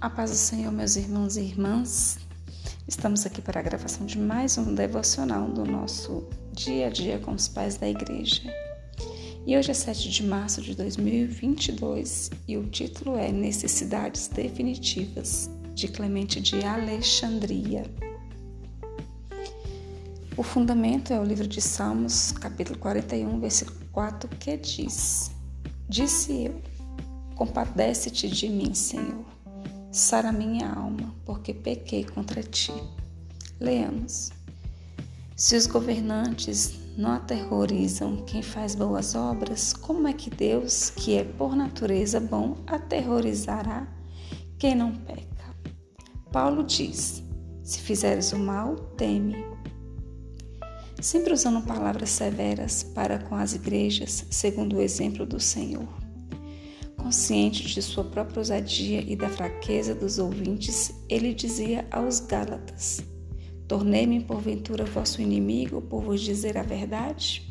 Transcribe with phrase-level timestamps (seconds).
[0.00, 2.20] A paz do Senhor, meus irmãos e irmãs.
[2.86, 7.32] Estamos aqui para a gravação de mais um devocional do nosso dia a dia com
[7.32, 8.42] os pais da igreja.
[9.44, 15.88] E hoje é 7 de março de 2022 e o título é Necessidades Definitivas, de
[15.88, 17.82] Clemente de Alexandria.
[20.36, 25.32] O fundamento é o livro de Salmos, capítulo 41, versículo 4, que diz:
[25.88, 26.62] Disse eu,
[27.34, 29.37] compadece-te de mim, Senhor
[29.90, 32.72] Sara minha alma, porque pequei contra ti.
[33.58, 34.30] Leamos.
[35.34, 41.24] Se os governantes não aterrorizam quem faz boas obras, como é que Deus, que é
[41.24, 43.88] por natureza bom, aterrorizará
[44.58, 45.54] quem não peca?
[46.30, 47.22] Paulo diz:
[47.62, 49.36] Se fizeres o mal, teme.
[51.00, 56.07] Sempre usando palavras severas para com as igrejas, segundo o exemplo do Senhor.
[56.98, 63.00] Consciente de sua própria ousadia e da fraqueza dos ouvintes, ele dizia aos Gálatas:
[63.66, 67.48] Tornei-me porventura vosso inimigo por vos dizer a verdade?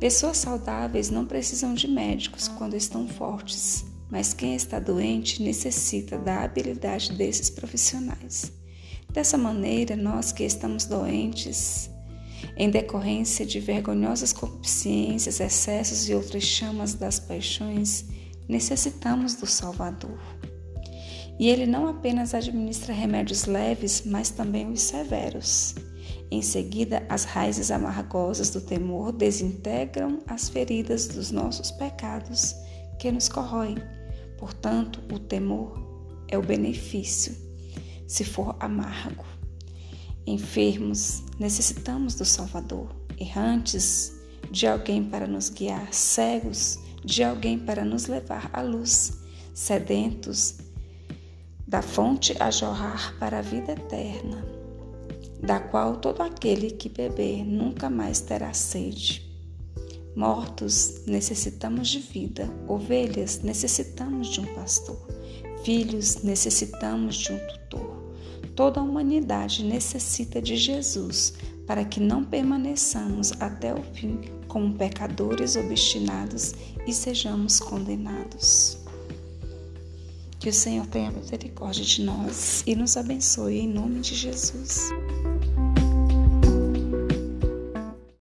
[0.00, 6.42] Pessoas saudáveis não precisam de médicos quando estão fortes, mas quem está doente necessita da
[6.42, 8.52] habilidade desses profissionais.
[9.12, 11.90] Dessa maneira, nós que estamos doentes,
[12.56, 18.06] em decorrência de vergonhosas concupiscências, excessos e outras chamas das paixões,
[18.48, 20.18] necessitamos do Salvador.
[21.38, 25.74] E ele não apenas administra remédios leves, mas também os severos.
[26.30, 32.56] Em seguida, as raízes amargosas do temor desintegram as feridas dos nossos pecados
[32.98, 33.76] que nos corroem.
[34.38, 35.78] Portanto, o temor
[36.28, 37.36] é o benefício,
[38.06, 39.35] se for amargo.
[40.26, 42.88] Enfermos, necessitamos do Salvador.
[43.16, 44.12] Errantes,
[44.50, 45.94] de alguém para nos guiar.
[45.94, 49.18] Cegos, de alguém para nos levar à luz.
[49.54, 50.56] Sedentos,
[51.66, 54.44] da fonte a jorrar para a vida eterna,
[55.40, 59.24] da qual todo aquele que beber nunca mais terá sede.
[60.16, 62.48] Mortos, necessitamos de vida.
[62.66, 65.06] Ovelhas, necessitamos de um pastor.
[65.62, 68.05] Filhos, necessitamos de um tutor.
[68.56, 71.34] Toda a humanidade necessita de Jesus
[71.66, 74.18] para que não permaneçamos até o fim
[74.48, 76.54] como pecadores obstinados
[76.86, 78.78] e sejamos condenados.
[80.40, 84.90] Que o Senhor tenha misericórdia de nós e nos abençoe em nome de Jesus.